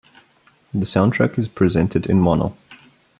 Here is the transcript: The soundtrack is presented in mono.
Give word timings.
The 0.73 0.85
soundtrack 0.85 1.37
is 1.37 1.47
presented 1.47 2.07
in 2.07 2.19
mono. 2.19 2.57